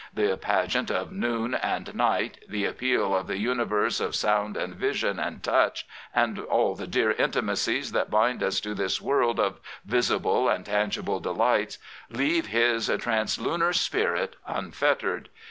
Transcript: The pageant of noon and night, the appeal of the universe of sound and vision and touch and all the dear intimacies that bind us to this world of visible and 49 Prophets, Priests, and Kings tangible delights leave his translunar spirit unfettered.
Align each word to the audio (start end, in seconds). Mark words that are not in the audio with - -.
The 0.15 0.35
pageant 0.35 0.89
of 0.89 1.11
noon 1.11 1.53
and 1.53 1.93
night, 1.93 2.39
the 2.49 2.65
appeal 2.65 3.15
of 3.15 3.27
the 3.27 3.37
universe 3.37 3.99
of 3.99 4.15
sound 4.15 4.57
and 4.57 4.73
vision 4.73 5.19
and 5.19 5.43
touch 5.43 5.85
and 6.15 6.39
all 6.39 6.73
the 6.73 6.87
dear 6.87 7.11
intimacies 7.11 7.91
that 7.91 8.09
bind 8.09 8.41
us 8.41 8.59
to 8.61 8.73
this 8.73 8.99
world 8.99 9.39
of 9.39 9.59
visible 9.85 10.49
and 10.49 10.65
49 10.65 10.65
Prophets, 10.65 10.65
Priests, 10.65 10.65
and 10.65 10.65
Kings 10.65 10.95
tangible 10.95 11.19
delights 11.19 11.77
leave 12.09 12.45
his 12.47 12.87
translunar 12.89 13.75
spirit 13.75 14.35
unfettered. 14.47 15.29